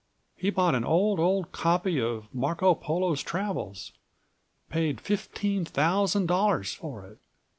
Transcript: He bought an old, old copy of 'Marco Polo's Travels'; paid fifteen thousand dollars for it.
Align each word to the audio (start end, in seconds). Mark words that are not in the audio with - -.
He 0.35 0.49
bought 0.49 0.73
an 0.73 0.83
old, 0.83 1.19
old 1.19 1.51
copy 1.51 2.01
of 2.01 2.27
'Marco 2.33 2.73
Polo's 2.73 3.21
Travels'; 3.21 3.91
paid 4.67 4.99
fifteen 4.99 5.63
thousand 5.63 6.25
dollars 6.25 6.73
for 6.73 7.05
it. 7.05 7.19